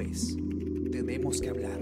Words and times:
Es 0.00 0.36
Tenemos 0.90 1.40
que 1.40 1.50
hablar. 1.50 1.78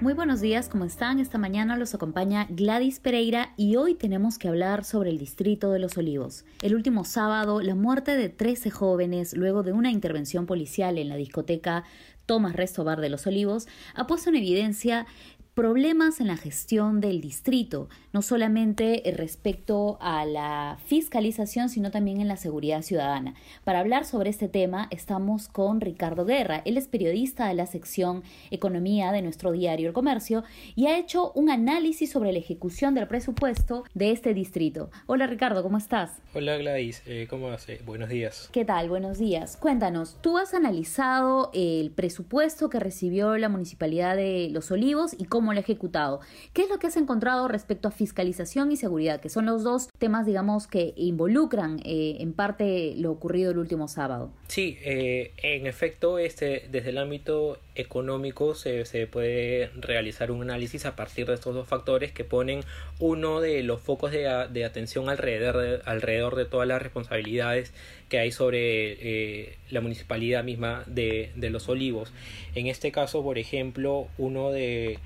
Muy 0.00 0.14
buenos 0.14 0.40
días, 0.40 0.68
¿cómo 0.68 0.84
están? 0.84 1.20
Esta 1.20 1.38
mañana 1.38 1.76
los 1.76 1.94
acompaña 1.94 2.46
Gladys 2.50 2.98
Pereira 2.98 3.52
y 3.56 3.76
hoy 3.76 3.94
tenemos 3.94 4.38
que 4.38 4.48
hablar 4.48 4.84
sobre 4.84 5.10
el 5.10 5.18
Distrito 5.18 5.70
de 5.70 5.78
los 5.78 5.96
Olivos. 5.96 6.44
El 6.60 6.74
último 6.74 7.04
sábado, 7.04 7.60
la 7.60 7.76
muerte 7.76 8.16
de 8.16 8.28
13 8.28 8.70
jóvenes 8.70 9.36
luego 9.36 9.62
de 9.62 9.72
una 9.72 9.90
intervención 9.90 10.46
policial 10.46 10.98
en 10.98 11.08
la 11.08 11.16
discoteca 11.16 11.84
Tomás 12.26 12.56
Restobar 12.56 13.00
de 13.00 13.10
los 13.10 13.26
Olivos 13.26 13.68
ha 13.94 14.06
puesto 14.06 14.30
en 14.30 14.36
evidencia 14.36 15.06
problemas 15.54 16.18
en 16.20 16.28
la 16.28 16.38
gestión 16.38 17.02
del 17.02 17.20
distrito, 17.20 17.90
no 18.14 18.22
solamente 18.22 19.02
respecto 19.16 19.98
a 20.00 20.24
la 20.24 20.78
fiscalización, 20.86 21.68
sino 21.68 21.90
también 21.90 22.22
en 22.22 22.28
la 22.28 22.38
seguridad 22.38 22.80
ciudadana. 22.80 23.34
Para 23.62 23.80
hablar 23.80 24.06
sobre 24.06 24.30
este 24.30 24.48
tema 24.48 24.88
estamos 24.90 25.48
con 25.48 25.82
Ricardo 25.82 26.24
Guerra. 26.24 26.62
Él 26.64 26.78
es 26.78 26.88
periodista 26.88 27.48
de 27.48 27.54
la 27.54 27.66
sección 27.66 28.22
Economía 28.50 29.12
de 29.12 29.20
nuestro 29.20 29.52
diario 29.52 29.88
El 29.88 29.94
Comercio 29.94 30.42
y 30.74 30.86
ha 30.86 30.98
hecho 30.98 31.32
un 31.32 31.50
análisis 31.50 32.10
sobre 32.10 32.32
la 32.32 32.38
ejecución 32.38 32.94
del 32.94 33.06
presupuesto 33.06 33.84
de 33.92 34.10
este 34.10 34.32
distrito. 34.32 34.90
Hola 35.06 35.26
Ricardo, 35.26 35.62
¿cómo 35.62 35.76
estás? 35.76 36.12
Hola 36.32 36.56
Gladys, 36.56 37.02
eh, 37.04 37.26
¿cómo 37.28 37.48
vas? 37.48 37.66
buenos 37.84 38.08
días. 38.08 38.48
¿Qué 38.52 38.64
tal? 38.64 38.88
Buenos 38.88 39.18
días. 39.18 39.58
Cuéntanos, 39.58 40.16
tú 40.22 40.38
has 40.38 40.54
analizado 40.54 41.50
el 41.52 41.90
presupuesto 41.90 42.70
que 42.70 42.80
recibió 42.80 43.36
la 43.36 43.50
Municipalidad 43.50 44.16
de 44.16 44.48
Los 44.50 44.70
Olivos 44.70 45.14
y 45.18 45.26
cómo 45.26 45.41
lo 45.50 45.58
ha 45.58 45.60
ejecutado. 45.62 46.20
¿Qué 46.52 46.62
es 46.62 46.68
lo 46.68 46.78
que 46.78 46.86
has 46.86 46.96
encontrado 46.96 47.48
respecto 47.48 47.88
a 47.88 47.90
fiscalización 47.90 48.70
y 48.70 48.76
seguridad, 48.76 49.20
que 49.20 49.28
son 49.28 49.46
los 49.46 49.64
dos 49.64 49.88
temas, 49.98 50.26
digamos, 50.26 50.66
que 50.66 50.92
involucran 50.96 51.80
eh, 51.84 52.18
en 52.20 52.32
parte 52.32 52.94
lo 52.96 53.10
ocurrido 53.10 53.50
el 53.50 53.58
último 53.58 53.88
sábado? 53.88 54.30
Sí, 54.48 54.78
eh, 54.82 55.32
en 55.38 55.66
efecto, 55.66 56.18
este, 56.18 56.68
desde 56.70 56.90
el 56.90 56.98
ámbito 56.98 57.58
económico 57.74 58.54
se, 58.54 58.84
puede 59.06 59.70
realizar 59.80 60.30
un 60.30 60.42
análisis 60.42 60.84
a 60.84 60.94
partir 60.94 61.26
de 61.26 61.34
estos 61.34 61.54
dos 61.54 61.66
factores 61.66 62.12
que 62.12 62.24
ponen 62.24 62.60
uno 62.98 63.40
de 63.40 63.62
los 63.62 63.80
focos 63.80 64.12
de, 64.12 64.64
atención 64.64 65.08
alrededor 65.08 65.56
de, 65.56 65.80
alrededor 65.86 66.36
de 66.36 66.44
todas 66.44 66.68
las 66.68 66.82
responsabilidades 66.82 67.72
que 68.08 68.18
hay 68.18 68.30
sobre 68.30 68.58
eh, 69.00 69.56
la 69.70 69.80
municipalidad 69.80 70.44
misma 70.44 70.84
de 70.86 71.32
los 71.50 71.68
olivos. 71.68 72.12
En 72.54 72.66
este 72.66 72.92
caso, 72.92 73.22
por 73.22 73.38
ejemplo, 73.38 74.08
uno 74.18 74.50
de 74.50 74.98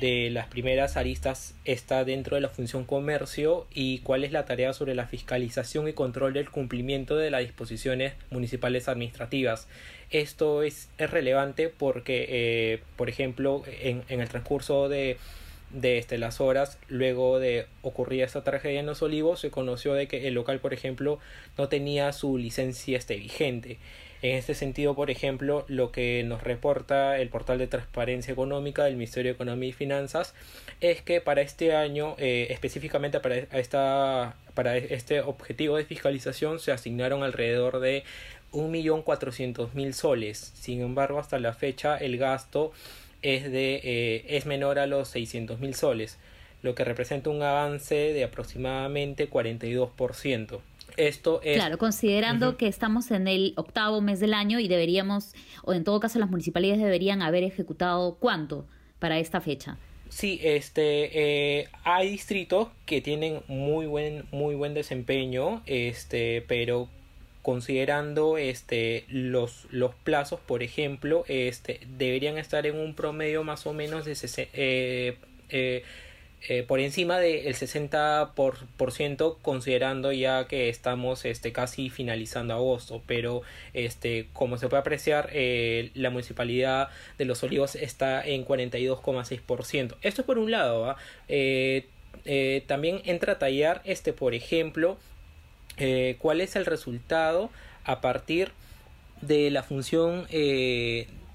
de 0.00 0.30
las 0.30 0.48
primeras 0.48 0.96
aristas 0.96 1.54
está 1.64 2.04
dentro 2.04 2.34
de 2.34 2.40
la 2.40 2.48
función 2.48 2.84
comercio 2.84 3.66
y 3.72 3.98
cuál 3.98 4.24
es 4.24 4.32
la 4.32 4.44
tarea 4.44 4.72
sobre 4.72 4.94
la 4.94 5.06
fiscalización 5.06 5.88
y 5.88 5.92
control 5.92 6.32
del 6.32 6.50
cumplimiento 6.50 7.16
de 7.16 7.30
las 7.30 7.42
disposiciones 7.42 8.14
municipales 8.30 8.88
administrativas. 8.88 9.68
Esto 10.10 10.62
es, 10.62 10.88
relevante 10.98 11.68
porque, 11.68 12.26
eh, 12.28 12.82
por 12.96 13.08
ejemplo, 13.08 13.62
en, 13.66 14.02
en, 14.08 14.20
el 14.20 14.28
transcurso 14.28 14.88
de, 14.88 15.18
de 15.74 15.98
este, 15.98 16.18
las 16.18 16.40
horas 16.40 16.78
luego 16.88 17.38
de 17.38 17.66
ocurrir 17.82 18.22
esta 18.22 18.44
tragedia 18.44 18.80
en 18.80 18.86
los 18.86 19.02
olivos 19.02 19.40
se 19.40 19.50
conoció 19.50 19.94
de 19.94 20.06
que 20.06 20.28
el 20.28 20.34
local 20.34 20.60
por 20.60 20.72
ejemplo 20.72 21.18
no 21.58 21.68
tenía 21.68 22.12
su 22.12 22.38
licencia 22.38 22.96
este, 22.96 23.16
vigente 23.16 23.78
en 24.24 24.36
este 24.36 24.54
sentido, 24.54 24.94
por 24.94 25.10
ejemplo, 25.10 25.66
lo 25.68 25.92
que 25.92 26.24
nos 26.24 26.42
reporta 26.42 27.18
el 27.18 27.28
portal 27.28 27.58
de 27.58 27.66
transparencia 27.66 28.32
económica 28.32 28.84
del 28.84 28.94
Ministerio 28.94 29.30
de 29.30 29.34
Economía 29.34 29.68
y 29.68 29.72
Finanzas 29.72 30.32
es 30.80 31.02
que 31.02 31.20
para 31.20 31.42
este 31.42 31.76
año, 31.76 32.14
eh, 32.16 32.46
específicamente 32.48 33.20
para, 33.20 33.36
esta, 33.36 34.34
para 34.54 34.78
este 34.78 35.20
objetivo 35.20 35.76
de 35.76 35.84
fiscalización, 35.84 36.58
se 36.58 36.72
asignaron 36.72 37.22
alrededor 37.22 37.80
de 37.80 38.04
1.400.000 38.52 39.92
soles. 39.92 40.52
Sin 40.54 40.80
embargo, 40.80 41.18
hasta 41.18 41.38
la 41.38 41.52
fecha 41.52 41.98
el 41.98 42.16
gasto 42.16 42.72
es, 43.20 43.52
de, 43.52 43.82
eh, 43.84 44.24
es 44.26 44.46
menor 44.46 44.78
a 44.78 44.86
los 44.86 45.14
600.000 45.14 45.74
soles, 45.74 46.18
lo 46.62 46.74
que 46.74 46.84
representa 46.84 47.28
un 47.28 47.42
avance 47.42 47.94
de 47.94 48.24
aproximadamente 48.24 49.28
42%. 49.28 50.60
Esto 50.96 51.40
es... 51.42 51.56
Claro, 51.56 51.78
considerando 51.78 52.56
que 52.56 52.68
estamos 52.68 53.10
en 53.10 53.28
el 53.28 53.52
octavo 53.56 54.00
mes 54.00 54.20
del 54.20 54.34
año 54.34 54.60
y 54.60 54.68
deberíamos, 54.68 55.34
o 55.62 55.72
en 55.72 55.84
todo 55.84 56.00
caso 56.00 56.18
las 56.18 56.30
municipalidades 56.30 56.82
deberían 56.82 57.22
haber 57.22 57.44
ejecutado 57.44 58.16
cuánto 58.20 58.66
para 58.98 59.18
esta 59.18 59.40
fecha. 59.40 59.76
Sí, 60.08 60.38
este, 60.42 61.58
eh, 61.60 61.68
hay 61.82 62.10
distritos 62.10 62.68
que 62.86 63.00
tienen 63.00 63.40
muy 63.48 63.86
buen, 63.86 64.26
muy 64.30 64.54
buen 64.54 64.72
desempeño, 64.74 65.62
este, 65.66 66.44
pero 66.46 66.88
considerando 67.42 68.38
este 68.38 69.04
los, 69.08 69.66
los 69.70 69.94
plazos, 69.94 70.40
por 70.40 70.62
ejemplo, 70.62 71.24
este, 71.28 71.80
deberían 71.98 72.38
estar 72.38 72.66
en 72.66 72.78
un 72.78 72.94
promedio 72.94 73.44
más 73.44 73.66
o 73.66 73.72
menos 73.72 74.04
de 74.04 74.16
eh, 74.54 75.18
eh, 75.50 75.82
eh, 76.46 76.62
por 76.62 76.78
encima 76.78 77.18
del 77.18 77.54
60%, 77.54 78.34
por, 78.34 78.92
ciento, 78.92 79.38
considerando 79.40 80.12
ya 80.12 80.46
que 80.46 80.68
estamos 80.68 81.24
este, 81.24 81.52
casi 81.52 81.88
finalizando 81.88 82.52
agosto, 82.52 83.02
pero 83.06 83.40
este, 83.72 84.28
como 84.34 84.58
se 84.58 84.68
puede 84.68 84.82
apreciar, 84.82 85.30
eh, 85.32 85.90
la 85.94 86.10
municipalidad 86.10 86.90
de 87.16 87.24
Los 87.24 87.42
Olivos 87.42 87.76
está 87.76 88.22
en 88.22 88.44
42,6%. 88.44 89.96
Esto 90.02 90.20
es 90.20 90.26
por 90.26 90.36
un 90.36 90.50
lado, 90.50 90.94
eh, 91.28 91.86
también 92.66 93.00
entra 93.06 93.34
a 93.34 93.38
tallar, 93.38 93.80
este, 93.84 94.12
por 94.12 94.34
ejemplo, 94.34 94.98
cuál 96.18 96.40
es 96.40 96.56
el 96.56 96.66
resultado 96.66 97.50
a 97.84 98.00
partir 98.00 98.52
de 99.22 99.50
la 99.50 99.62
función 99.62 100.26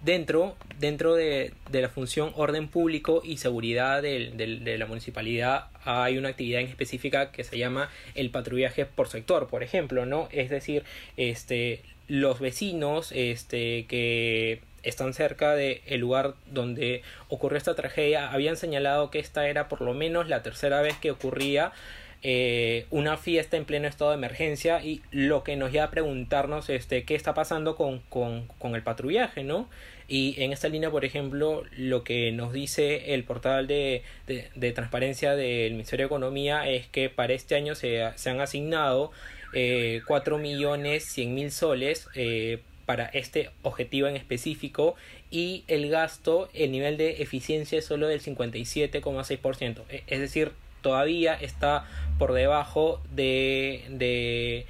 dentro, 0.02 0.56
dentro 0.80 1.16
de, 1.16 1.54
de, 1.70 1.82
la 1.82 1.90
función 1.90 2.32
orden 2.36 2.68
público 2.68 3.22
y 3.24 3.38
seguridad 3.38 4.02
de, 4.02 4.32
de, 4.36 4.78
la 4.78 4.86
municipalidad 4.86 5.68
hay 5.84 6.18
una 6.18 6.30
actividad 6.30 6.62
en 6.62 6.68
específica 6.68 7.32
que 7.32 7.44
se 7.44 7.58
llama 7.58 7.90
el 8.16 8.30
patrullaje 8.30 8.86
por 8.86 9.10
sector, 9.10 9.48
por 9.48 9.64
ejemplo, 9.64 10.06
¿no? 10.06 10.30
Es 10.32 10.50
decir, 10.50 10.84
este, 11.18 11.82
los 12.08 12.40
vecinos 12.40 13.12
este, 13.12 13.86
que 13.88 14.62
están 14.84 15.14
cerca 15.14 15.56
del 15.56 15.82
el 15.86 16.00
lugar 16.00 16.36
donde 16.46 17.02
ocurrió 17.28 17.58
esta 17.58 17.76
tragedia 17.76 18.32
habían 18.32 18.56
señalado 18.56 19.12
que 19.12 19.20
esta 19.20 19.48
era 19.48 19.68
por 19.68 19.82
lo 19.82 19.94
menos 19.94 20.30
la 20.30 20.42
tercera 20.42 20.82
vez 20.82 20.96
que 20.98 21.12
ocurría 21.12 21.74
eh, 22.22 22.86
una 22.90 23.18
fiesta 23.18 23.58
en 23.58 23.66
pleno 23.66 23.88
estado 23.88 24.12
de 24.12 24.18
emergencia 24.18 24.84
y 24.84 25.02
lo 25.12 25.44
que 25.44 25.56
nos 25.56 25.72
lleva 25.72 25.86
a 25.86 25.92
preguntarnos 25.92 26.70
este, 26.70 27.04
qué 27.04 27.16
está 27.16 27.34
pasando 27.34 27.76
con, 27.76 28.00
con, 28.10 28.48
con 28.60 28.76
el 28.76 28.84
patrullaje, 28.84 29.44
¿no? 29.44 29.70
Y 30.10 30.42
en 30.42 30.52
esta 30.52 30.70
línea, 30.70 30.90
por 30.90 31.06
ejemplo, 31.06 31.64
lo 31.78 32.04
que 32.04 32.32
nos 32.32 32.52
dice 32.52 33.14
el 33.14 33.24
portal 33.24 33.68
de, 33.68 34.02
de, 34.28 34.72
transparencia 34.72 35.36
del 35.36 35.74
Ministerio 35.74 36.06
de 36.06 36.08
Economía 36.08 36.68
es 36.68 36.88
que 36.88 37.10
para 37.10 37.34
este 37.34 37.56
año 37.56 37.76
se, 37.76 38.04
se 38.16 38.30
han 38.32 38.42
asignado 38.42 39.12
eh, 39.54 40.02
4 40.08 40.38
millones 40.40 41.06
100 41.06 41.36
mil 41.36 41.52
soles 41.52 42.08
eh, 42.16 42.60
para 42.86 43.06
este 43.06 43.52
objetivo 43.62 44.08
en 44.08 44.16
específico 44.16 44.96
y 45.30 45.64
el 45.68 45.90
gasto, 45.90 46.50
el 46.54 46.72
nivel 46.72 46.98
de 46.98 47.22
eficiencia 47.22 47.78
es 47.78 47.86
solo 47.86 48.08
del 48.08 48.20
57,6%. 48.20 49.84
E, 49.90 50.04
es 50.08 50.20
decir, 50.20 50.54
todavía 50.82 51.36
está 51.36 51.86
por 52.18 52.34
debajo 52.34 53.00
de, 53.12 53.86
de, 53.90 54.66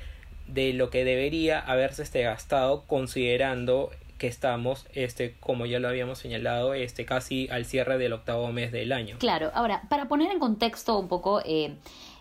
de 0.48 0.74
lo 0.74 0.90
que 0.90 1.04
debería 1.04 1.60
haberse 1.60 2.04
este 2.04 2.24
gastado 2.24 2.84
considerando 2.88 3.92
que 4.20 4.28
estamos, 4.28 4.86
este, 4.94 5.36
como 5.40 5.66
ya 5.66 5.80
lo 5.80 5.88
habíamos 5.88 6.20
señalado, 6.20 6.74
este, 6.74 7.06
casi 7.06 7.48
al 7.50 7.66
cierre 7.66 7.98
del 7.98 8.14
octavo 8.14 8.52
mes 8.52 8.72
del 8.72 8.92
año. 8.92 9.16
Claro, 9.18 9.50
ahora, 9.56 9.84
para 9.90 10.08
poner 10.08 10.32
en 10.32 10.40
contexto 10.40 11.00
un 11.00 11.08
poco, 11.08 11.42
eh, 11.46 11.78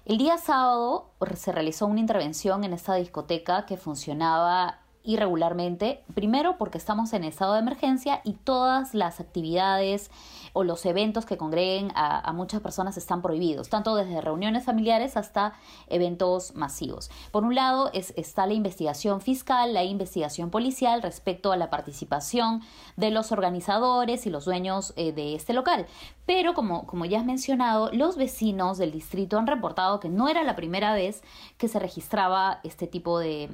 el 0.06 0.17
día 0.17 0.38
sábado 0.38 1.11
se 1.34 1.52
realizó 1.52 1.87
una 1.87 2.00
intervención 2.00 2.64
en 2.64 2.73
esta 2.73 2.94
discoteca 2.94 3.67
que 3.67 3.76
funcionaba 3.76 4.79
irregularmente, 5.08 6.05
primero 6.12 6.58
porque 6.58 6.76
estamos 6.76 7.14
en 7.14 7.25
estado 7.25 7.55
de 7.55 7.60
emergencia 7.60 8.20
y 8.25 8.34
todas 8.34 8.93
las 8.93 9.20
actividades 9.20 10.10
o 10.52 10.64
los 10.64 10.84
eventos 10.84 11.25
que 11.25 11.38
congreguen 11.38 11.90
a, 11.94 12.31
muchas 12.34 12.60
personas 12.60 12.99
están 12.99 13.22
prohibidos, 13.22 13.70
tanto 13.70 13.94
desde 13.94 14.20
reuniones 14.20 14.64
familiares 14.64 15.16
hasta 15.16 15.55
eventos 15.87 16.55
masivos. 16.55 17.10
Por 17.32 17.44
un 17.44 17.55
lado 17.55 17.90
es, 17.94 18.12
está 18.19 18.46
la 18.46 18.52
investigación 18.52 19.22
fiscal, 19.22 19.72
la 19.72 19.82
investigación 19.82 20.50
policial 20.50 21.00
respecto 21.00 21.52
a 21.52 21.56
la 21.56 21.70
participación 21.70 22.60
de 22.96 23.10
los 23.10 23.32
organizadores 23.32 24.26
y 24.26 24.31
los 24.31 24.44
dueños 24.44 24.93
eh, 24.96 25.12
de 25.12 25.34
este 25.34 25.55
local. 25.55 25.87
Pero 26.29 26.53
como, 26.53 26.87
como 26.87 27.07
ya 27.07 27.21
has 27.21 27.25
mencionado, 27.25 27.91
los 27.91 28.19
vecinos 28.19 28.77
del 28.77 28.93
distrito 28.93 29.39
han 29.39 29.47
reportado 29.47 29.99
que 29.99 30.11
no 30.11 30.29
era 30.29 30.43
la 30.43 30.57
primera 30.57 30.93
vez 30.93 31.23
que 31.57 31.69
se 31.69 31.79
registraba 31.79 32.61
este 32.65 32.87
tipo 32.87 33.19
de, 33.19 33.49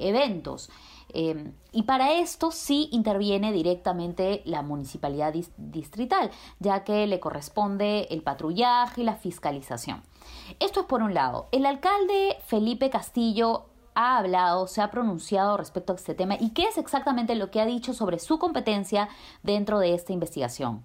eventos. 0.00 0.70
Em, 1.10 1.52
y 1.72 1.82
para 1.82 2.14
esto 2.14 2.52
sí 2.52 2.88
interviene 2.90 3.52
directamente 3.52 4.40
la 4.46 4.62
municipalidad 4.62 5.34
distrital, 5.58 6.30
ya 6.58 6.84
que 6.84 7.06
le 7.06 7.20
corresponde 7.20 8.06
el 8.08 8.22
patrullaje 8.22 9.02
y 9.02 9.04
la 9.04 9.16
fiscalización. 9.16 10.02
Esto 10.58 10.80
es 10.80 10.86
por 10.86 11.02
un 11.02 11.12
lado. 11.12 11.48
El 11.52 11.66
alcalde 11.66 12.38
Felipe 12.46 12.88
Castillo 12.88 13.66
ha 13.96 14.18
hablado, 14.18 14.68
se 14.68 14.82
ha 14.82 14.90
pronunciado 14.90 15.56
respecto 15.56 15.94
a 15.94 15.96
este 15.96 16.14
tema 16.14 16.36
y 16.38 16.50
qué 16.50 16.64
es 16.64 16.76
exactamente 16.76 17.34
lo 17.34 17.50
que 17.50 17.60
ha 17.60 17.66
dicho 17.66 17.94
sobre 17.94 18.18
su 18.18 18.38
competencia 18.38 19.08
dentro 19.42 19.80
de 19.80 19.94
esta 19.94 20.12
investigación. 20.12 20.82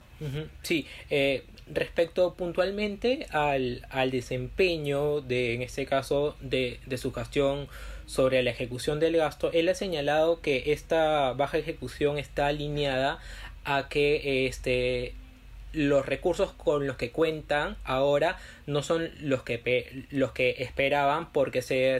Sí, 0.61 0.87
eh, 1.09 1.45
respecto 1.67 2.33
puntualmente 2.35 3.27
al, 3.31 3.85
al, 3.89 4.11
desempeño 4.11 5.19
de, 5.19 5.55
en 5.55 5.61
este 5.61 5.85
caso, 5.85 6.35
de, 6.39 6.79
de 6.85 6.97
su 6.97 7.11
gestión 7.11 7.67
sobre 8.05 8.43
la 8.43 8.51
ejecución 8.51 9.01
del 9.01 9.17
gasto, 9.17 9.51
él 9.51 9.67
ha 9.67 9.75
señalado 9.75 10.39
que 10.39 10.71
esta 10.71 11.33
baja 11.33 11.57
ejecución 11.57 12.17
está 12.17 12.47
alineada 12.47 13.19
a 13.65 13.89
que 13.89 14.47
este 14.47 15.15
los 15.73 16.05
recursos 16.05 16.51
con 16.53 16.87
los 16.87 16.97
que 16.97 17.11
cuentan 17.11 17.77
ahora 17.83 18.37
no 18.65 18.83
son 18.83 19.09
los 19.21 19.43
que 19.43 20.05
los 20.09 20.31
que 20.31 20.55
esperaban 20.59 21.31
porque 21.31 21.61
se 21.61 21.97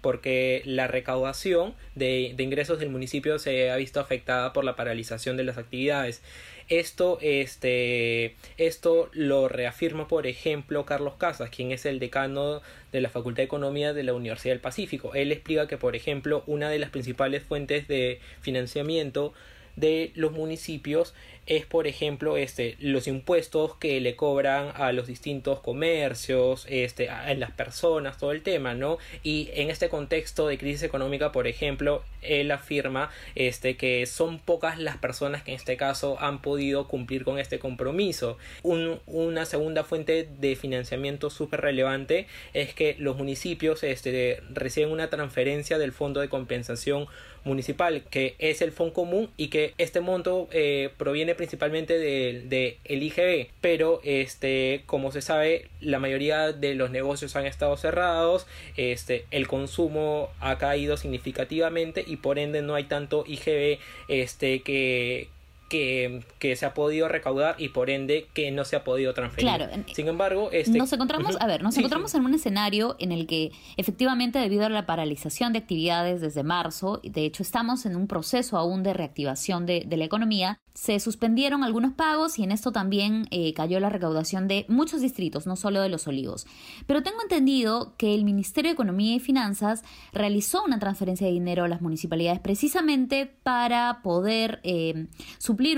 porque 0.00 0.62
la 0.64 0.86
recaudación 0.86 1.74
de, 1.94 2.32
de 2.36 2.42
ingresos 2.42 2.78
del 2.78 2.90
municipio 2.90 3.38
se 3.38 3.70
ha 3.70 3.76
visto 3.76 4.00
afectada 4.00 4.52
por 4.52 4.64
la 4.64 4.76
paralización 4.76 5.36
de 5.36 5.44
las 5.44 5.58
actividades 5.58 6.22
esto, 6.70 7.18
este, 7.20 8.36
esto 8.56 9.10
lo 9.12 9.48
reafirma, 9.48 10.06
por 10.06 10.28
ejemplo, 10.28 10.86
Carlos 10.86 11.14
Casas, 11.18 11.50
quien 11.50 11.72
es 11.72 11.84
el 11.84 11.98
decano 11.98 12.62
de 12.92 13.00
la 13.00 13.10
Facultad 13.10 13.38
de 13.38 13.46
Economía 13.46 13.92
de 13.92 14.04
la 14.04 14.14
Universidad 14.14 14.54
del 14.54 14.60
Pacífico. 14.60 15.12
Él 15.14 15.32
explica 15.32 15.66
que, 15.66 15.76
por 15.76 15.96
ejemplo, 15.96 16.44
una 16.46 16.70
de 16.70 16.78
las 16.78 16.90
principales 16.90 17.42
fuentes 17.42 17.88
de 17.88 18.20
financiamiento 18.40 19.34
de 19.80 20.12
los 20.14 20.32
municipios 20.32 21.14
es 21.46 21.66
por 21.66 21.86
ejemplo 21.86 22.36
este 22.36 22.76
los 22.78 23.08
impuestos 23.08 23.74
que 23.76 24.00
le 24.00 24.14
cobran 24.14 24.72
a 24.74 24.92
los 24.92 25.06
distintos 25.06 25.60
comercios 25.60 26.66
este 26.68 27.08
a 27.08 27.34
las 27.34 27.50
personas 27.50 28.18
todo 28.18 28.32
el 28.32 28.42
tema 28.42 28.74
no 28.74 28.98
y 29.24 29.48
en 29.54 29.70
este 29.70 29.88
contexto 29.88 30.46
de 30.46 30.58
crisis 30.58 30.82
económica 30.82 31.32
por 31.32 31.46
ejemplo 31.46 32.04
él 32.22 32.50
afirma 32.50 33.10
este 33.34 33.76
que 33.76 34.06
son 34.06 34.38
pocas 34.38 34.78
las 34.78 34.96
personas 34.98 35.42
que 35.42 35.52
en 35.52 35.56
este 35.56 35.76
caso 35.76 36.20
han 36.20 36.42
podido 36.42 36.86
cumplir 36.88 37.24
con 37.24 37.38
este 37.38 37.58
compromiso. 37.58 38.38
Una 38.62 39.44
segunda 39.46 39.84
fuente 39.84 40.28
de 40.38 40.56
financiamiento 40.56 41.30
súper 41.30 41.60
relevante 41.60 42.26
es 42.52 42.74
que 42.74 42.96
los 42.98 43.16
municipios 43.16 43.82
este 43.82 44.42
reciben 44.52 44.90
una 44.90 45.10
transferencia 45.10 45.78
del 45.78 45.92
fondo 45.92 46.20
de 46.20 46.28
compensación 46.28 47.06
municipal 47.44 48.02
que 48.10 48.34
es 48.38 48.62
el 48.62 48.72
fondo 48.72 48.92
común 48.92 49.30
y 49.36 49.48
que 49.48 49.74
este 49.78 50.00
monto 50.00 50.48
eh, 50.52 50.90
proviene 50.96 51.34
principalmente 51.34 51.98
del 51.98 52.48
de, 52.48 52.78
IGB 52.88 53.48
pero 53.60 54.00
este 54.04 54.82
como 54.86 55.12
se 55.12 55.22
sabe 55.22 55.68
la 55.80 55.98
mayoría 55.98 56.52
de 56.52 56.74
los 56.74 56.90
negocios 56.90 57.36
han 57.36 57.46
estado 57.46 57.76
cerrados 57.76 58.46
este 58.76 59.26
el 59.30 59.48
consumo 59.48 60.30
ha 60.40 60.58
caído 60.58 60.96
significativamente 60.96 62.04
y 62.06 62.16
por 62.16 62.38
ende 62.38 62.62
no 62.62 62.74
hay 62.74 62.84
tanto 62.84 63.24
IGB 63.26 63.78
este 64.08 64.62
que 64.62 65.28
que, 65.70 66.24
que, 66.40 66.56
se 66.56 66.66
ha 66.66 66.74
podido 66.74 67.08
recaudar 67.08 67.54
y 67.56 67.68
por 67.68 67.88
ende 67.88 68.26
que 68.34 68.50
no 68.50 68.64
se 68.64 68.76
ha 68.76 68.84
podido 68.84 69.14
transferir. 69.14 69.48
Claro. 69.48 69.84
Sin 69.94 70.08
embargo, 70.08 70.50
este... 70.52 70.76
nos 70.76 70.92
encontramos, 70.92 71.36
a 71.40 71.46
ver, 71.46 71.62
nos 71.62 71.78
encontramos 71.78 72.12
en 72.14 72.24
un 72.24 72.34
escenario 72.34 72.96
en 72.98 73.12
el 73.12 73.26
que 73.28 73.52
efectivamente 73.76 74.40
debido 74.40 74.66
a 74.66 74.68
la 74.68 74.84
paralización 74.84 75.52
de 75.52 75.60
actividades 75.60 76.20
desde 76.20 76.42
marzo, 76.42 77.00
de 77.04 77.24
hecho 77.24 77.44
estamos 77.44 77.86
en 77.86 77.94
un 77.94 78.08
proceso 78.08 78.58
aún 78.58 78.82
de 78.82 78.92
reactivación 78.92 79.64
de, 79.64 79.84
de 79.86 79.96
la 79.96 80.04
economía, 80.04 80.58
se 80.74 80.98
suspendieron 80.98 81.64
algunos 81.64 81.92
pagos 81.92 82.38
y 82.38 82.44
en 82.44 82.52
esto 82.52 82.72
también 82.72 83.26
eh, 83.30 83.52
cayó 83.54 83.80
la 83.80 83.90
recaudación 83.90 84.48
de 84.48 84.64
muchos 84.68 85.00
distritos, 85.00 85.46
no 85.46 85.56
solo 85.56 85.82
de 85.82 85.88
los 85.88 86.06
olivos. 86.06 86.46
Pero 86.86 87.02
tengo 87.02 87.20
entendido 87.22 87.94
que 87.96 88.14
el 88.14 88.24
Ministerio 88.24 88.70
de 88.70 88.74
Economía 88.74 89.16
y 89.16 89.20
Finanzas 89.20 89.82
realizó 90.12 90.64
una 90.64 90.78
transferencia 90.78 91.26
de 91.26 91.32
dinero 91.32 91.64
a 91.64 91.68
las 91.68 91.82
municipalidades 91.82 92.40
precisamente 92.40 93.26
para 93.26 94.00
poder 94.02 94.60
eh, 94.62 95.06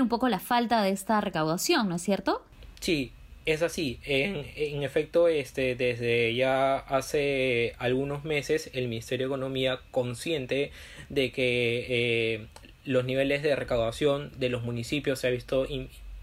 un 0.01 0.09
poco 0.09 0.29
la 0.29 0.39
falta 0.39 0.81
de 0.81 0.91
esta 0.91 1.21
recaudación, 1.21 1.89
¿no 1.89 1.95
es 1.95 2.01
cierto? 2.01 2.41
Sí, 2.79 3.11
es 3.45 3.61
así. 3.61 3.99
En, 4.05 4.83
efecto, 4.83 5.27
este, 5.27 5.75
desde 5.75 6.33
ya 6.35 6.77
hace 6.77 7.75
algunos 7.77 8.23
meses 8.23 8.69
el 8.73 8.87
Ministerio 8.87 9.27
de 9.27 9.33
Economía, 9.33 9.79
consciente 9.91 10.71
de 11.09 11.31
que 11.31 11.85
eh, 11.89 12.47
los 12.85 13.05
niveles 13.05 13.43
de 13.43 13.55
recaudación 13.55 14.31
de 14.37 14.49
los 14.49 14.63
municipios 14.63 15.19
se 15.19 15.27
ha 15.27 15.31
visto 15.31 15.67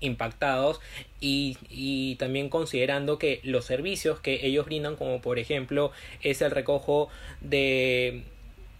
impactados 0.00 0.80
y, 1.20 1.58
y, 1.68 2.16
también 2.16 2.48
considerando 2.48 3.18
que 3.18 3.40
los 3.42 3.66
servicios 3.66 4.20
que 4.20 4.46
ellos 4.46 4.64
brindan 4.64 4.96
como 4.96 5.20
por 5.20 5.38
ejemplo 5.38 5.92
es 6.22 6.40
el 6.40 6.50
recojo 6.50 7.10
de 7.42 8.22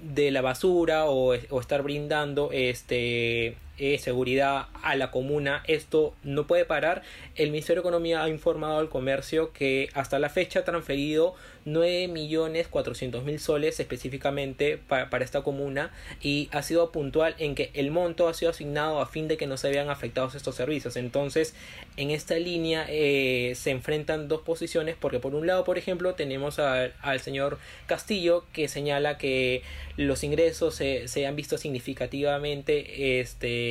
de 0.01 0.31
la 0.31 0.41
basura 0.41 1.05
o, 1.05 1.35
o 1.35 1.61
estar 1.61 1.83
brindando 1.83 2.51
este 2.53 3.57
eh, 3.81 3.99
seguridad 3.99 4.67
a 4.83 4.95
la 4.95 5.11
comuna. 5.11 5.63
Esto 5.67 6.15
no 6.23 6.47
puede 6.47 6.67
parar. 6.67 7.03
El 7.35 7.51
Ministerio 7.51 7.83
de 7.83 7.89
Economía 7.89 8.23
ha 8.23 8.29
informado 8.29 8.79
al 8.79 8.91
comercio 8.91 9.55
que 9.55 9.89
hasta 9.95 10.19
la 10.19 10.29
fecha 10.29 10.61
ha 10.61 10.65
transferido 10.65 11.35
9 11.65 12.09
millones 12.09 12.69
400 12.69 13.25
mil 13.25 13.39
soles 13.39 13.81
específicamente 13.81 14.79
para 14.79 15.25
esta 15.25 15.43
comuna 15.43 15.93
y 16.21 16.49
ha 16.53 16.63
sido 16.63 16.93
puntual 16.93 17.35
en 17.39 17.55
que 17.55 17.71
el 17.75 17.91
monto 17.91 18.29
ha 18.29 18.35
sido 18.35 18.51
asignado 18.51 19.01
a 19.01 19.07
fin 19.07 19.29
de 19.29 19.37
que 19.37 19.47
no 19.47 19.57
se 19.57 19.71
vean 19.71 19.89
afectados 19.89 20.35
estos 20.35 20.55
servicios. 20.55 20.97
Entonces, 20.97 21.55
en 21.97 22.11
esta 22.11 22.37
línea 22.37 22.87
eh, 22.89 23.53
se 23.57 23.71
enfrentan 23.71 24.29
dos 24.29 24.43
posiciones 24.43 24.97
porque 24.99 25.21
por 25.21 25.35
un 25.35 25.47
lado, 25.47 25.65
por 25.65 25.79
ejemplo, 25.79 26.15
tenemos 26.15 26.59
al 26.59 27.21
señor 27.21 27.59
Castillo 27.87 28.45
que 28.53 28.69
señala 28.69 29.17
que 29.17 29.63
los 29.97 30.23
ingresos 30.25 30.75
se, 30.75 31.09
se 31.09 31.27
han 31.27 31.37
visto 31.37 31.59
significativamente 31.59 33.21
este 33.21 33.70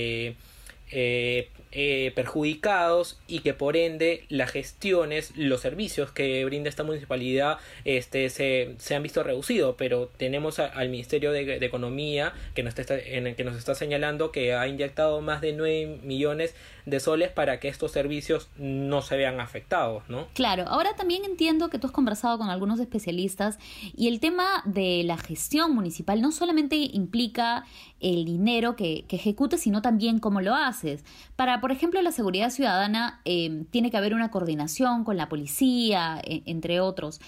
eh, 0.91 1.49
eh, 1.71 2.11
perjudicados 2.15 3.19
y 3.27 3.41
que 3.41 3.53
por 3.53 3.77
ende 3.77 4.23
las 4.27 4.49
gestiones, 4.49 5.31
los 5.35 5.61
servicios 5.61 6.11
que 6.11 6.43
brinda 6.45 6.67
esta 6.67 6.83
municipalidad 6.83 7.59
este, 7.85 8.31
se, 8.31 8.73
se 8.79 8.95
han 8.95 9.03
visto 9.03 9.21
reducidos, 9.21 9.75
pero 9.77 10.07
tenemos 10.17 10.57
al 10.57 10.89
Ministerio 10.89 11.31
de, 11.31 11.63
Economía 11.63 12.33
que 12.55 12.63
nos, 12.63 12.79
está, 12.79 12.97
en 12.97 13.27
el 13.27 13.35
que 13.35 13.43
nos 13.43 13.55
está 13.55 13.75
señalando 13.75 14.31
que 14.31 14.55
ha 14.55 14.67
inyectado 14.67 15.21
más 15.21 15.41
de 15.41 15.53
9 15.53 15.99
millones 16.01 16.55
de 16.85 16.99
soles 16.99 17.31
para 17.31 17.59
que 17.59 17.67
estos 17.67 17.91
servicios 17.91 18.49
no 18.57 19.01
se 19.01 19.17
vean 19.17 19.39
afectados, 19.39 20.03
¿no? 20.09 20.27
Claro, 20.33 20.63
ahora 20.67 20.95
también 20.95 21.23
entiendo 21.23 21.69
que 21.69 21.79
tú 21.79 21.87
has 21.87 21.93
conversado 21.93 22.37
con 22.37 22.49
algunos 22.49 22.79
especialistas 22.79 23.59
y 23.95 24.07
el 24.07 24.19
tema 24.19 24.63
de 24.65 25.03
la 25.03 25.17
gestión 25.17 25.75
municipal 25.75 26.21
no 26.21 26.31
solamente 26.31 26.75
implica 26.75 27.65
el 27.99 28.25
dinero 28.25 28.75
que, 28.75 29.05
que 29.07 29.17
ejecutes, 29.17 29.61
sino 29.61 29.81
también 29.81 30.19
cómo 30.19 30.41
lo 30.41 30.55
haces. 30.55 31.03
Para 31.35 31.59
por 31.59 31.71
ejemplo, 31.71 32.01
la 32.01 32.11
seguridad 32.11 32.49
ciudadana 32.49 33.21
eh, 33.25 33.65
tiene 33.71 33.91
que 33.91 33.97
haber 33.97 34.13
una 34.13 34.31
coordinación 34.31 35.03
con 35.03 35.17
la 35.17 35.29
policía, 35.29 36.21
e, 36.23 36.43
entre 36.45 36.79
otros. 36.79 37.19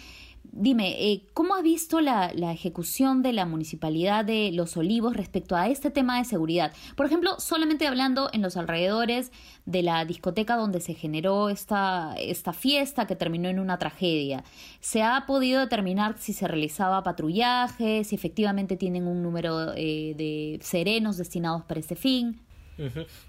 Dime, 0.53 1.11
eh, 1.11 1.21
¿cómo 1.33 1.55
has 1.55 1.63
visto 1.63 2.01
la, 2.01 2.29
ejecución 2.51 3.23
de 3.23 3.31
la 3.31 3.45
municipalidad 3.45 4.25
de 4.25 4.51
Los 4.51 4.75
Olivos 4.75 5.15
respecto 5.15 5.55
a 5.55 5.69
este 5.69 5.91
tema 5.91 6.17
de 6.17 6.25
seguridad? 6.25 6.73
Por 6.97 7.05
ejemplo, 7.05 7.39
solamente 7.39 7.87
hablando 7.87 8.29
en 8.33 8.41
los 8.41 8.57
alrededores 8.57 9.31
de 9.65 9.81
la 9.81 10.03
discoteca 10.03 10.57
donde 10.57 10.81
se 10.81 10.93
generó 10.93 11.47
esta, 11.47 12.15
esta 12.19 12.51
fiesta 12.51 13.07
que 13.07 13.15
terminó 13.15 13.47
en 13.47 13.59
una 13.59 13.79
tragedia. 13.79 14.43
¿Se 14.81 15.01
ha 15.01 15.23
podido 15.25 15.61
determinar 15.61 16.17
si 16.17 16.33
se 16.33 16.49
realizaba 16.49 17.01
patrullaje, 17.01 18.03
si 18.03 18.15
efectivamente 18.15 18.75
tienen 18.75 19.07
un 19.07 19.23
número 19.23 19.71
eh, 19.77 20.15
de 20.17 20.59
serenos 20.61 21.15
destinados 21.15 21.63
para 21.63 21.79
ese 21.79 21.95
fin? 21.95 22.41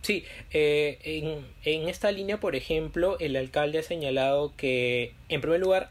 Sí, 0.01 0.25
eh, 0.51 0.99
en, 1.05 1.47
en, 1.63 1.89
esta 1.89 2.11
línea, 2.11 2.41
por 2.41 2.57
ejemplo, 2.57 3.19
el 3.21 3.37
alcalde 3.37 3.79
ha 3.79 3.83
señalado 3.83 4.55
que, 4.57 5.13
en 5.29 5.43
primer 5.43 5.61
lugar, 5.61 5.91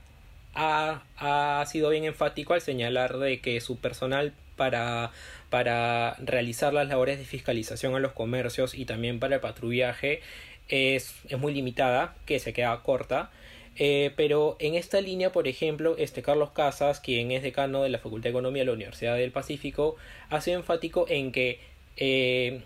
ha, 0.53 1.03
ha 1.17 1.65
sido 1.65 1.89
bien 1.89 2.03
enfático 2.03 2.53
al 2.53 2.61
señalar 2.61 3.17
de 3.17 3.39
que 3.39 3.61
su 3.61 3.77
personal 3.77 4.33
para, 4.55 5.11
para 5.49 6.15
realizar 6.19 6.73
las 6.73 6.87
labores 6.87 7.17
de 7.17 7.25
fiscalización 7.25 7.95
a 7.95 7.99
los 7.99 8.11
comercios 8.11 8.73
y 8.73 8.85
también 8.85 9.19
para 9.19 9.35
el 9.35 9.41
patrullaje 9.41 10.21
es, 10.67 11.15
es 11.27 11.39
muy 11.39 11.53
limitada, 11.53 12.15
que 12.25 12.39
se 12.39 12.53
queda 12.53 12.79
corta. 12.83 13.31
Eh, 13.77 14.11
pero 14.15 14.57
en 14.59 14.75
esta 14.75 14.99
línea, 15.01 15.31
por 15.31 15.47
ejemplo, 15.47 15.95
este 15.97 16.21
Carlos 16.21 16.51
Casas, 16.51 16.99
quien 16.99 17.31
es 17.31 17.41
decano 17.41 17.83
de 17.83 17.89
la 17.89 17.99
Facultad 17.99 18.25
de 18.25 18.29
Economía 18.29 18.61
de 18.61 18.67
la 18.67 18.73
Universidad 18.73 19.15
del 19.15 19.31
Pacífico, 19.31 19.95
ha 20.29 20.41
sido 20.41 20.57
enfático 20.57 21.05
en 21.07 21.31
que 21.31 21.59
eh, 21.97 22.61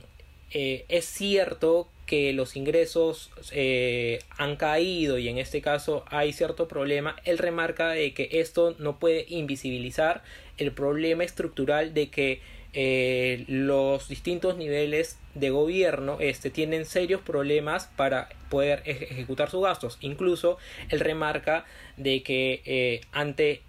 eh, 0.51 0.85
es 0.89 1.05
cierto 1.05 1.87
que 2.05 2.33
los 2.33 2.55
ingresos 2.55 3.31
eh, 3.51 4.19
han 4.37 4.55
caído 4.55 5.17
y 5.17 5.27
en 5.27 5.37
este 5.37 5.61
caso 5.61 6.05
hay 6.07 6.33
cierto 6.33 6.67
problema, 6.67 7.15
él 7.25 7.37
remarca 7.37 7.89
de 7.89 8.13
que 8.13 8.29
esto 8.31 8.75
no 8.79 8.99
puede 8.99 9.25
invisibilizar 9.27 10.23
el 10.57 10.71
problema 10.71 11.23
estructural 11.23 11.93
de 11.93 12.09
que 12.09 12.41
eh, 12.73 13.45
los 13.47 14.09
distintos 14.09 14.57
niveles 14.57 15.17
de 15.33 15.49
gobierno 15.49 16.17
este, 16.19 16.49
tienen 16.49 16.85
serios 16.85 17.21
problemas 17.21 17.89
para 17.95 18.29
poder 18.49 18.83
ejecutar 18.85 19.49
sus 19.49 19.63
gastos. 19.63 19.97
Incluso 20.01 20.57
él 20.89 20.99
remarca 20.99 21.65
de 21.97 22.21
que 22.21 23.01
ante 23.11 23.61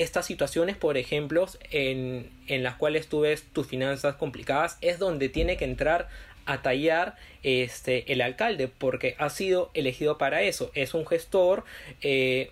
estas 0.00 0.24
situaciones, 0.24 0.78
por 0.78 0.96
ejemplo, 0.96 1.46
en, 1.70 2.30
en 2.46 2.62
las 2.62 2.76
cuales 2.76 3.06
tú 3.08 3.20
ves 3.20 3.44
tus 3.52 3.66
finanzas 3.66 4.14
complicadas, 4.14 4.78
es 4.80 4.98
donde 4.98 5.28
tiene 5.28 5.58
que 5.58 5.66
entrar 5.66 6.08
a 6.50 6.62
tallar 6.62 7.16
este, 7.42 8.12
el 8.12 8.20
alcalde, 8.20 8.68
porque 8.68 9.14
ha 9.18 9.30
sido 9.30 9.70
elegido 9.74 10.18
para 10.18 10.42
eso. 10.42 10.72
Es 10.74 10.94
un 10.94 11.06
gestor 11.06 11.64
eh, 12.02 12.50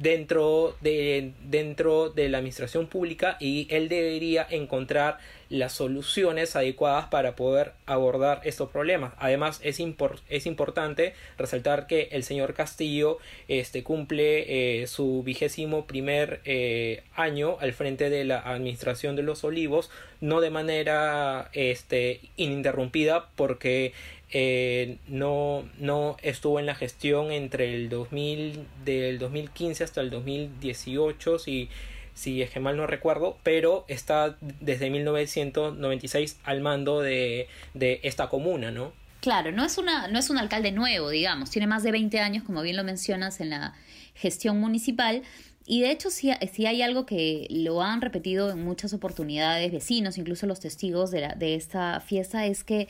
dentro 0.00 0.76
de, 0.80 1.32
dentro 1.44 2.10
de 2.10 2.28
la 2.28 2.38
administración 2.38 2.88
pública 2.88 3.36
y 3.38 3.68
él 3.70 3.88
debería 3.88 4.46
encontrar 4.50 5.18
las 5.54 5.72
soluciones 5.72 6.56
adecuadas 6.56 7.06
para 7.06 7.36
poder 7.36 7.72
abordar 7.86 8.40
estos 8.42 8.70
problemas. 8.70 9.12
Además, 9.18 9.60
es, 9.62 9.80
es 10.28 10.46
importante 10.46 11.14
resaltar 11.38 11.86
que 11.86 12.08
el 12.10 12.24
señor 12.24 12.54
Castillo 12.54 13.18
este, 13.46 13.84
cumple 13.84 14.82
eh, 14.82 14.86
su 14.88 15.22
vigésimo 15.22 15.86
primer 15.86 16.40
eh, 16.44 17.04
año 17.14 17.56
al 17.60 17.72
frente 17.72 18.10
de 18.10 18.24
la 18.24 18.40
Administración 18.40 19.14
de 19.14 19.22
los 19.22 19.44
Olivos, 19.44 19.90
no 20.20 20.40
de 20.40 20.50
manera 20.50 21.50
este, 21.52 22.20
ininterrumpida, 22.36 23.28
porque 23.36 23.92
eh, 24.32 24.96
no, 25.06 25.68
no 25.78 26.16
estuvo 26.22 26.58
en 26.58 26.66
la 26.66 26.74
gestión 26.74 27.30
entre 27.30 27.76
el 27.76 27.88
2000, 27.88 28.66
del 28.84 29.20
2015 29.20 29.84
hasta 29.84 30.00
el 30.00 30.10
2018, 30.10 31.38
si, 31.38 31.68
si 32.14 32.42
es 32.42 32.50
que 32.50 32.60
mal 32.60 32.76
no 32.76 32.86
recuerdo, 32.86 33.36
pero 33.42 33.84
está 33.88 34.36
desde 34.40 34.88
1996 34.90 36.38
al 36.44 36.60
mando 36.60 37.00
de, 37.00 37.48
de 37.74 38.00
esta 38.04 38.28
comuna, 38.28 38.70
¿no? 38.70 38.92
Claro, 39.20 39.52
no 39.52 39.64
es, 39.64 39.78
una, 39.78 40.06
no 40.08 40.18
es 40.18 40.28
un 40.28 40.36
alcalde 40.36 40.70
nuevo, 40.70 41.08
digamos, 41.08 41.50
tiene 41.50 41.66
más 41.66 41.82
de 41.82 41.92
20 41.92 42.20
años, 42.20 42.44
como 42.44 42.60
bien 42.60 42.76
lo 42.76 42.84
mencionas, 42.84 43.40
en 43.40 43.50
la 43.50 43.74
gestión 44.14 44.60
municipal. 44.60 45.22
Y 45.66 45.80
de 45.80 45.90
hecho, 45.90 46.10
si, 46.10 46.30
si 46.52 46.66
hay 46.66 46.82
algo 46.82 47.06
que 47.06 47.46
lo 47.48 47.80
han 47.82 48.02
repetido 48.02 48.50
en 48.50 48.62
muchas 48.62 48.92
oportunidades, 48.92 49.72
vecinos, 49.72 50.18
incluso 50.18 50.46
los 50.46 50.60
testigos 50.60 51.10
de, 51.10 51.22
la, 51.22 51.28
de 51.34 51.54
esta 51.54 52.00
fiesta, 52.00 52.44
es 52.44 52.64
que 52.64 52.86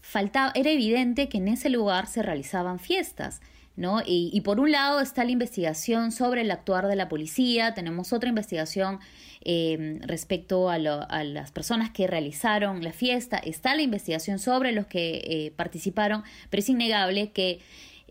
faltaba, 0.00 0.52
era 0.54 0.70
evidente 0.70 1.28
que 1.28 1.36
en 1.36 1.48
ese 1.48 1.68
lugar 1.68 2.06
se 2.06 2.22
realizaban 2.22 2.78
fiestas. 2.78 3.42
¿No? 3.76 4.02
Y, 4.06 4.40
por 4.42 4.60
un 4.60 4.70
lado 4.70 5.00
está 5.00 5.24
la 5.24 5.32
investigación 5.32 6.12
sobre 6.12 6.42
el 6.42 6.50
actuar 6.52 6.86
de 6.86 6.94
la 6.94 7.08
policía, 7.08 7.74
tenemos 7.74 8.12
otra 8.12 8.28
investigación 8.28 9.00
eh, 9.40 9.98
respecto 10.02 10.70
a, 10.70 10.78
las 10.78 11.50
personas 11.50 11.90
que 11.90 12.06
realizaron 12.06 12.84
la 12.84 12.92
fiesta, 12.92 13.36
está 13.36 13.74
la 13.74 13.82
investigación 13.82 14.38
sobre 14.38 14.70
los 14.70 14.86
que 14.86 15.22
eh, 15.24 15.52
participaron, 15.56 16.22
pero 16.50 16.60
es 16.60 16.68
innegable 16.68 17.32
que 17.32 17.58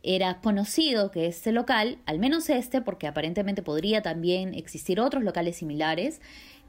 era 0.03 0.41
conocido 0.41 1.11
que 1.11 1.27
este 1.27 1.53
local, 1.53 1.97
al 2.05 2.19
menos 2.19 2.49
este, 2.49 2.81
porque 2.81 3.07
aparentemente 3.07 3.63
podría 3.63 4.01
también 4.01 4.53
existir 4.53 4.99
otros 4.99 5.23
locales 5.23 5.55
similares, 5.55 6.19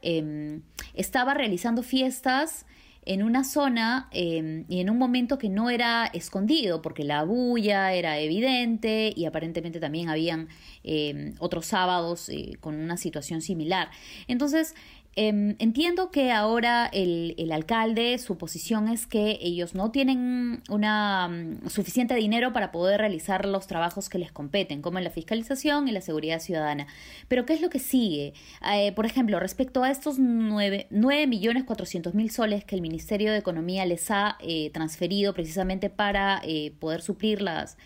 em, 0.02 0.62
estaba 0.94 1.34
realizando 1.34 1.82
fiestas 1.82 2.64
en 3.06 3.22
una 3.22 3.44
zona 3.44 4.08
em, 4.10 4.64
y 4.68 4.80
en 4.80 4.90
un 4.90 4.98
momento 4.98 5.38
que 5.38 5.48
no 5.48 5.70
era 5.70 6.06
escondido, 6.06 6.82
porque 6.82 7.04
la 7.04 7.24
bulla 7.24 7.92
era 7.92 8.18
evidente 8.18 9.12
y 9.14 9.26
aparentemente 9.26 9.80
también 9.80 10.08
habían 10.08 10.48
em, 10.82 11.34
otros 11.38 11.66
sábados 11.66 12.28
eh, 12.28 12.56
con 12.60 12.74
una 12.74 12.96
situación 12.96 13.40
similar. 13.42 13.90
Entonces, 14.28 14.74
Em, 15.16 15.54
entiendo 15.60 16.10
que 16.10 16.32
ahora 16.32 16.86
el, 16.92 17.36
el, 17.38 17.52
alcalde, 17.52 18.18
su 18.18 18.36
posición 18.36 18.88
es 18.88 19.06
que 19.06 19.38
ellos 19.40 19.74
no 19.74 19.92
tienen 19.92 20.62
una 20.68 21.28
mm, 21.28 21.68
suficiente 21.68 22.14
dinero 22.16 22.52
para 22.52 22.72
poder 22.72 22.98
realizar 23.00 23.46
los 23.46 23.68
trabajos 23.68 24.08
que 24.08 24.18
les 24.18 24.32
competen, 24.32 24.82
como 24.82 24.98
en 24.98 25.04
la 25.04 25.10
fiscalización 25.10 25.86
y 25.86 25.92
la 25.92 26.00
seguridad 26.00 26.40
ciudadana. 26.40 26.88
Pero 27.28 27.46
¿qué 27.46 27.54
es 27.54 27.60
lo 27.60 27.70
que 27.70 27.78
sigue? 27.78 28.34
Eh, 28.72 28.92
por 28.92 29.06
ejemplo, 29.06 29.38
respecto 29.38 29.84
a 29.84 29.90
estos 29.90 30.18
9, 30.18 30.88
millones 31.28 31.64
400 31.64 32.14
mil 32.14 32.30
soles 32.30 32.64
que 32.64 32.74
el 32.74 32.82
Ministerio 32.82 33.30
de 33.30 33.38
Economía 33.38 33.86
les 33.86 34.10
ha 34.10 34.36
eh, 34.40 34.70
transferido 34.70 35.32
precisamente 35.32 35.90
para 35.90 36.40
eh, 36.44 36.72
poder 36.80 37.02
suplir 37.02 37.40
las 37.40 37.76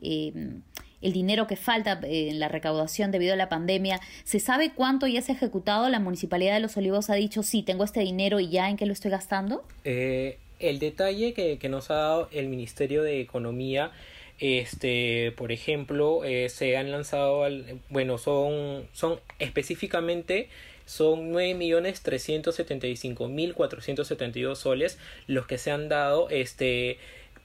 em, 0.00 0.62
el 1.02 1.12
dinero 1.12 1.46
que 1.46 1.56
falta 1.56 2.00
eh, 2.04 2.30
en 2.30 2.40
la 2.40 2.48
recaudación 2.48 3.10
debido 3.10 3.34
a 3.34 3.36
la 3.36 3.48
pandemia. 3.48 4.00
¿Se 4.24 4.40
sabe 4.40 4.72
cuánto 4.74 5.06
ya 5.06 5.20
se 5.20 5.32
ha 5.32 5.34
ejecutado? 5.34 5.88
La 5.88 6.00
Municipalidad 6.00 6.54
de 6.54 6.60
Los 6.60 6.76
Olivos 6.76 7.10
ha 7.10 7.14
dicho, 7.14 7.42
sí, 7.42 7.62
tengo 7.62 7.84
este 7.84 8.00
dinero 8.00 8.40
y 8.40 8.48
ya 8.48 8.70
en 8.70 8.76
qué 8.76 8.86
lo 8.86 8.92
estoy 8.92 9.10
gastando. 9.10 9.64
Eh, 9.84 10.38
el 10.62 10.78
detalle 10.78 11.34
que, 11.34 11.68
nos 11.68 11.90
ha 11.90 11.94
dado 11.94 12.28
el 12.32 12.48
Ministerio 12.48 13.02
de 13.02 13.20
Economía 13.20 13.90
este 14.38 15.32
por 15.36 15.52
ejemplo 15.52 16.24
eh, 16.24 16.48
se 16.48 16.76
han 16.76 16.90
lanzado 16.90 17.44
bueno 17.90 18.18
son 18.18 18.88
son 18.92 19.20
específicamente 19.38 20.48
son 20.84 21.30
nueve 21.30 21.54
millones 21.54 22.00
trescientos 22.02 22.56
setenta 22.56 22.86
y 22.86 22.96
cinco 22.96 23.28
mil 23.28 23.54
cuatrocientos 23.54 24.08
setenta 24.08 24.38
y 24.38 24.42
dos 24.42 24.58
soles 24.58 24.98
los 25.26 25.46
que 25.46 25.58
se 25.58 25.70
han 25.70 25.88
dado 25.88 26.28
este 26.30 26.98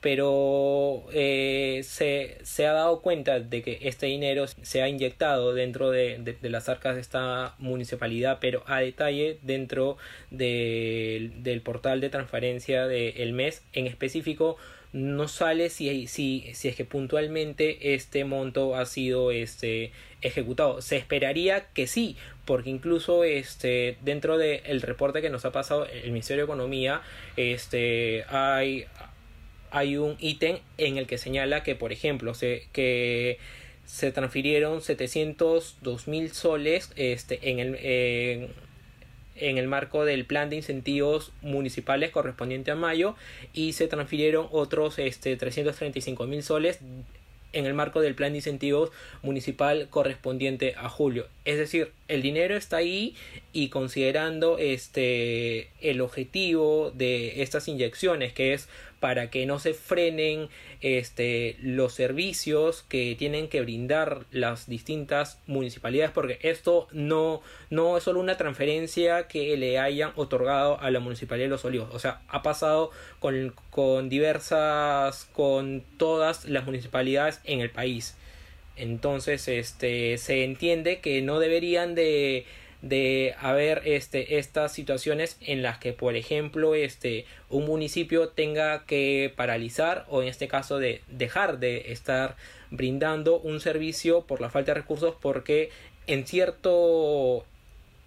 pero 0.08 1.04
eh, 1.12 1.82
se, 1.84 2.38
se, 2.42 2.66
ha 2.66 2.72
dado 2.72 3.02
cuenta 3.02 3.42
de 3.42 3.62
que 3.62 3.80
este 3.82 4.06
dinero 4.06 4.46
se 4.48 4.82
ha 4.82 4.88
inyectado 4.88 5.54
dentro 5.54 5.92
de, 5.92 6.38
de, 6.42 6.50
las 6.50 6.70
arcas 6.70 6.96
de 6.96 7.02
esta 7.02 7.56
municipalidad, 7.58 8.38
pero 8.40 8.64
a 8.68 8.80
detalle 8.80 9.38
dentro 9.42 9.98
de, 10.32 11.32
del 11.40 11.60
portal 11.60 12.00
de 12.00 12.10
transparencia 12.10 12.88
del 12.88 13.34
mes 13.34 13.64
en 13.74 13.86
específico 13.86 14.56
no 14.94 15.28
sale 15.28 15.70
si, 15.70 16.08
si, 16.08 16.52
si 16.54 16.70
es 16.70 16.78
que 16.78 16.86
puntualmente 16.86 17.94
este 17.94 18.24
monto 18.24 18.78
ha 18.78 18.86
sido 18.86 19.32
este, 19.32 19.92
ejecutado. 20.22 20.82
Se 20.82 20.96
esperaría 20.96 21.66
que 21.74 21.86
sí, 21.86 22.16
porque 22.46 22.70
incluso 22.70 23.26
este, 23.26 23.98
dentro 24.02 24.38
del 24.38 24.82
reporte 24.82 25.22
que 25.22 25.30
nos 25.30 25.44
ha 25.44 25.52
pasado 25.52 25.86
el 25.86 26.12
Ministerio 26.12 26.44
de 26.44 26.46
Economía 26.46 27.02
este, 27.36 28.24
hay, 28.30 28.86
hay 29.72 29.98
un 29.98 30.16
ítem 30.20 30.60
en 30.78 30.98
el 30.98 31.08
que 31.08 31.18
señala 31.18 31.64
que, 31.64 31.76
por 31.76 31.92
ejemplo, 31.92 32.34
se, 32.34 32.68
que 32.72 33.40
se 33.86 34.12
transfirieron 34.12 34.82
702 34.82 36.08
mil 36.08 36.32
soles 36.32 36.92
este, 36.96 37.50
en, 37.50 37.60
el, 37.60 37.76
en 39.36 39.58
el 39.58 39.68
marco 39.68 40.06
del 40.06 40.26
plan 40.26 40.50
de 40.50 40.58
incentivos 40.58 41.32
municipales 41.42 42.12
correspondiente 42.12 42.72
a 42.72 42.76
mayo 42.76 43.16
y 43.54 43.74
se 43.74 43.88
transfirieron 43.88 44.48
otros 44.52 45.00
este, 45.00 45.36
335 45.36 46.26
mil 46.28 46.44
soles 46.44 46.80
en 47.54 47.66
el 47.66 47.74
marco 47.74 48.02
del 48.02 48.16
plan 48.16 48.34
de 48.34 48.40
incentivos 48.40 48.92
municipal 49.22 49.88
correspondiente 49.90 50.76
a 50.78 50.90
julio. 50.90 51.28
Es 51.46 51.58
decir, 51.58 51.92
el 52.08 52.22
dinero 52.22 52.56
está 52.56 52.78
ahí 52.78 53.16
y 53.54 53.70
considerando 53.70 54.58
este 54.58 55.70
el 55.82 56.02
objetivo 56.02 56.92
de 56.92 57.42
estas 57.42 57.68
inyecciones 57.68 58.34
que 58.34 58.54
es 58.54 58.70
para 59.00 59.30
que 59.30 59.46
no 59.46 59.60
se 59.60 59.74
frenen 59.74 60.50
este, 60.82 61.56
los 61.62 61.94
servicios 61.94 62.84
que 62.88 63.16
tienen 63.18 63.48
que 63.48 63.62
brindar 63.62 64.26
las 64.32 64.68
distintas 64.68 65.40
municipalidades, 65.46 66.12
porque 66.12 66.40
esto 66.42 66.88
no, 66.92 67.42
no 67.70 67.98
es 67.98 68.04
solo 68.04 68.20
una 68.20 68.38
transferencia 68.38 69.28
que 69.28 69.56
le 69.58 69.80
hayan 69.80 70.14
otorgado 70.16 70.80
a 70.80 70.90
la 70.90 71.00
Municipalidad 71.00 71.46
de 71.46 71.50
Los 71.50 71.66
Olivos, 71.66 71.90
o 71.94 72.00
sea, 72.00 72.22
ha 72.28 72.42
pasado 72.42 72.92
con, 73.20 73.54
con 73.70 74.10
diversas, 74.10 75.26
con 75.34 75.84
todas 75.98 76.46
las 76.46 76.66
municipalidades 76.66 77.40
en 77.44 77.62
el 77.62 77.70
país. 77.70 78.16
Entonces, 78.78 79.48
este, 79.48 80.18
se 80.18 80.44
entiende 80.44 81.00
que 81.00 81.22
no 81.22 81.40
deberían 81.40 81.96
de 81.96 82.46
de 82.82 83.34
haber 83.40 83.82
este, 83.86 84.38
estas 84.38 84.72
situaciones 84.72 85.38
en 85.42 85.62
las 85.62 85.80
que, 85.80 85.94
por 85.94 86.16
ejemplo, 86.16 86.76
este, 86.76 87.26
un 87.50 87.66
municipio 87.66 88.30
tenga 88.30 88.86
que 88.86 89.34
paralizar 89.36 90.06
o 90.10 90.22
en 90.22 90.28
este 90.28 90.48
caso 90.48 90.78
de 90.78 91.02
dejar 91.08 91.60
de 91.60 91.92
estar 91.92 92.36
brindando 92.70 93.40
un 93.40 93.60
servicio 93.60 94.26
por 94.26 94.42
la 94.42 94.50
falta 94.50 94.74
de 94.74 94.82
recursos 94.82 95.16
porque 95.20 95.70
en 96.06 96.28
cierto 96.28 97.46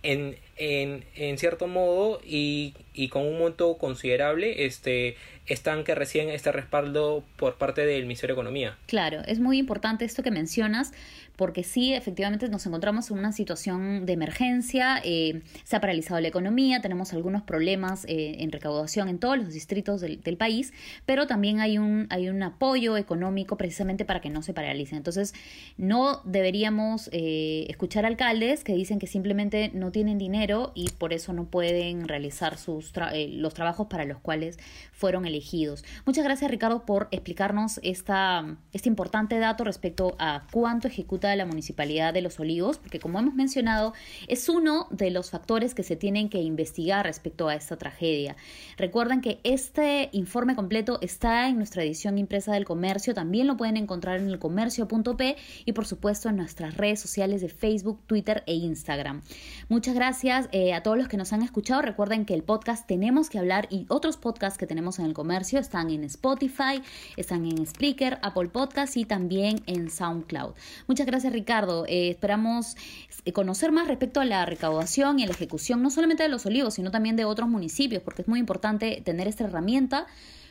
en, 0.03 0.37
en, 0.57 1.05
en 1.15 1.39
cierto 1.39 1.67
modo 1.67 2.21
y, 2.25 2.75
y, 2.95 3.09
con 3.09 3.27
un 3.27 3.39
monto 3.39 3.77
considerable 3.77 4.65
este 4.65 5.17
están 5.47 5.85
que 5.85 5.95
reciben 5.95 6.31
este 6.31 6.53
respaldo 6.53 7.25
por 7.37 7.57
parte 7.57 7.85
del 7.85 8.03
Ministerio 8.03 8.35
de 8.35 8.41
Economía. 8.41 8.79
Claro, 8.87 9.23
es 9.27 9.41
muy 9.41 9.59
importante 9.59 10.05
esto 10.05 10.23
que 10.23 10.31
mencionas 10.31 10.93
porque 11.41 11.65
sí, 11.65 11.95
efectivamente 11.95 12.47
nos 12.51 12.67
encontramos 12.67 13.11
en 13.11 13.19
una 13.19 13.33
situación 13.33 14.05
de 14.05 14.13
emergencia, 14.13 15.01
eh, 15.03 15.41
se 15.65 15.75
ha 15.75 15.81
paralizado 15.81 16.21
la 16.21 16.29
economía, 16.29 16.83
tenemos 16.83 17.15
algunos 17.15 17.41
problemas 17.41 18.05
eh, 18.05 18.37
en 18.41 18.53
recaudación 18.53 19.09
en 19.09 19.19
todos 19.19 19.39
los 19.39 19.55
distritos 19.55 20.03
del, 20.03 20.37
país, 20.37 20.75
pero 21.07 21.27
también 21.27 21.61
hay 21.61 21.79
un, 21.79 22.07
hay 22.11 22.29
un 22.29 22.43
apoyo 22.43 22.99
económico 22.99 23.57
precisamente 23.57 24.05
para 24.05 24.21
que 24.21 24.29
no 24.29 24.43
se 24.43 24.53
paralicen. 24.53 24.99
Entonces, 24.99 25.33
no 25.79 26.21
deberíamos 26.27 27.09
eh, 27.11 27.65
escuchar 27.71 28.05
alcaldes 28.05 28.63
que 28.63 28.75
dicen 28.75 28.99
que 28.99 29.07
simplemente 29.07 29.71
no 29.73 29.93
tienen 29.93 30.19
dinero 30.19 30.73
y 30.75 30.91
por 30.91 31.15
eso 31.15 31.33
no 31.33 31.47
pueden 31.47 32.07
realizar 32.07 32.59
sus 32.59 32.93
los 33.31 33.55
trabajos 33.55 33.87
para 33.87 34.05
los 34.05 34.19
cuales 34.19 34.59
fueron 34.93 35.25
elegidos. 35.25 35.87
Muchas 36.05 36.23
gracias 36.23 36.51
Ricardo 36.51 36.85
por 36.85 37.09
explicarnos 37.13 37.81
esta, 37.83 38.59
este 38.75 38.91
importante 38.91 39.39
dato 39.39 39.65
respecto 39.65 40.17
a 40.19 40.43
cuánto 40.53 40.87
ejecuta 40.87 41.30
la 41.37 41.47
Municipalidad 41.47 42.15
de 42.15 42.23
Los 42.23 42.41
Olivos, 42.41 42.79
porque 42.79 43.01
como 43.01 43.19
hemos 43.19 43.35
mencionado, 43.35 43.95
es 44.29 44.49
uno 44.49 44.87
de 44.91 45.11
los 45.11 45.31
factores 45.31 45.75
que 45.75 45.83
se 45.83 45.97
tienen 45.97 46.29
que 46.29 46.43
investigar 46.43 47.07
respecto 47.07 47.49
a 47.49 47.55
esta 47.55 47.77
tragedia. 47.77 48.37
Recuerden 48.77 49.21
que 49.21 49.41
este 49.45 50.09
informe 50.13 50.55
completo 50.55 50.99
está 51.01 51.49
en 51.49 51.57
nuestra 51.57 51.83
edición 51.83 52.19
impresa 52.19 52.53
del 52.53 52.65
comercio, 52.65 53.15
también 53.15 53.47
lo 53.47 53.57
pueden 53.57 53.77
encontrar 53.77 54.21
en 54.21 54.29
el 54.29 54.39
comercio.p 54.39 55.37
y 55.65 55.73
por 55.73 55.87
supuesto 55.87 56.29
en 56.29 56.37
nuestras 56.37 56.77
redes 56.77 57.01
sociales 57.01 57.41
de 57.41 57.49
Facebook, 57.49 58.01
Twitter 58.07 58.43
e 58.47 58.55
Instagram. 58.55 59.23
Muchas 59.69 59.95
gracias 59.95 60.49
eh, 60.53 60.75
a 60.75 60.83
todos 60.83 60.99
los 60.99 61.09
que 61.09 61.17
nos 61.17 61.33
han 61.33 61.43
escuchado. 61.43 61.83
Recuerden 61.83 62.25
que 62.25 62.35
el 62.35 62.43
podcast 62.43 62.87
Tenemos 62.87 63.31
que 63.31 63.39
hablar 63.39 63.69
y 63.71 63.87
otros 63.89 64.17
podcasts 64.17 64.59
que 64.59 64.67
tenemos 64.67 64.99
en 64.99 65.07
el 65.07 65.13
comercio 65.13 65.59
están 65.59 65.91
en 65.91 66.05
Spotify, 66.05 66.83
están 67.17 67.45
en 67.45 67.67
Spreaker, 67.67 68.19
Apple 68.23 68.49
Podcasts 68.49 68.97
y 68.97 69.05
también 69.05 69.63
en 69.67 69.91
SoundCloud. 69.91 70.55
Muchas 70.87 71.07
gracias 71.07 71.10
Ricardo. 71.19 71.85
Eh, 71.87 72.11
esperamos 72.11 72.77
eh, 73.25 73.33
conocer 73.33 73.73
más 73.73 73.89
respecto 73.89 74.21
a 74.21 74.25
la 74.25 74.47
recaudación 74.47 75.19
y 75.19 75.25
a 75.25 75.27
la 75.27 75.33
ejecución 75.33 75.83
no 75.83 75.91
solamente 75.91 76.23
de 76.23 76.29
los 76.29 76.47
olivos, 76.47 76.75
sino 76.75 76.91
también 76.91 77.17
de 77.17 77.25
otros 77.25 77.49
municipios, 77.49 78.03
porque 78.03 78.23
es 78.23 78.29
muy 78.29 78.39
importante 78.39 79.03
tener 79.05 79.29
esta 79.29 79.45
herramienta 79.45 80.07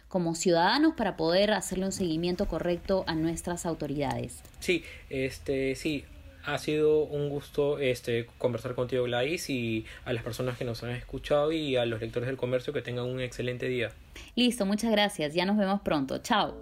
como 0.08 0.36
ciudadanos 0.36 0.96
para 0.96 1.16
poder 1.16 1.52
hacerle 1.52 1.86
un 1.86 1.92
seguimiento 1.92 2.48
correcto 2.48 3.04
a 3.08 3.16
nuestras 3.16 3.66
autoridades. 3.66 4.42
Sí, 4.60 4.84
este, 5.10 5.76
sí, 5.76 6.04
ha 6.44 6.58
sido 6.58 7.04
un 7.04 7.30
gusto 7.30 7.80
este, 7.80 8.26
conversar 8.38 8.76
contigo, 8.76 9.04
Gladys, 9.04 9.50
y 9.50 9.86
a 10.06 10.14
las 10.14 10.24
personas 10.24 10.58
que 10.58 10.66
nos 10.66 10.84
han 10.84 10.92
escuchado 10.92 11.52
y 11.52 11.76
a 11.76 11.86
los 11.86 12.02
lectores 12.02 12.28
del 12.28 12.38
comercio 12.38 12.74
que 12.74 12.82
tengan 12.82 13.06
un 13.06 13.22
excelente 13.22 13.68
día. 13.68 13.92
Listo, 14.36 14.66
muchas 14.66 14.92
gracias. 14.92 15.34
Ya 15.34 15.46
nos 15.46 15.58
vemos 15.58 15.82
pronto. 15.82 16.18
Chao. 16.20 16.56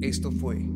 Esto 0.00 0.30
fue 0.30 0.75